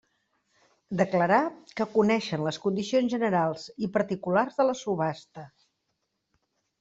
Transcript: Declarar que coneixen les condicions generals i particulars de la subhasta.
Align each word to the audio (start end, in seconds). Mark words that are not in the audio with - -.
Declarar 0.99 1.41
que 1.81 1.85
coneixen 1.97 2.45
les 2.47 2.57
condicions 2.63 3.11
generals 3.15 3.65
i 3.89 3.93
particulars 3.99 4.57
de 4.63 4.65
la 4.71 4.75
subhasta. 4.81 5.45